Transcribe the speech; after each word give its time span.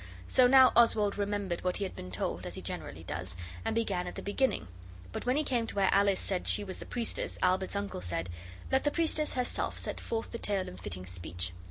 So 0.27 0.47
now 0.47 0.71
Oswald 0.75 1.15
remembered 1.19 1.63
what 1.63 1.77
he 1.77 1.83
had 1.83 1.95
been 1.95 2.09
told, 2.11 2.47
as 2.47 2.55
he 2.55 2.61
generally 2.63 3.03
does, 3.03 3.37
and 3.63 3.75
began 3.75 4.07
at 4.07 4.15
the 4.15 4.23
beginning, 4.23 4.67
but 5.11 5.27
when 5.27 5.35
he 5.35 5.43
came 5.43 5.67
to 5.67 5.75
where 5.75 5.89
Alice 5.93 6.19
said 6.19 6.47
she 6.47 6.63
was 6.63 6.79
the 6.79 6.87
priestess, 6.87 7.37
Albert's 7.43 7.75
uncle 7.75 8.01
said 8.01 8.27
'Let 8.71 8.83
the 8.83 8.89
priestess 8.89 9.35
herself 9.35 9.77
set 9.77 10.01
forth 10.01 10.31
the 10.31 10.39
tale 10.39 10.67
in 10.67 10.77
fitting 10.77 11.05
speech. 11.05 11.53